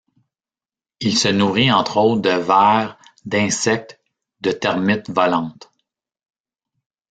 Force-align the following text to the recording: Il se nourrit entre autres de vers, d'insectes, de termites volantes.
Il 0.99 1.15
se 1.15 1.27
nourrit 1.27 1.71
entre 1.71 1.97
autres 1.97 2.21
de 2.23 2.31
vers, 2.31 2.97
d'insectes, 3.25 3.99
de 4.39 4.49
termites 4.51 5.11
volantes. 5.11 5.69